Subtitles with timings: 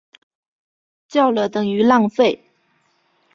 [1.07, 2.43] 叫了等于浪费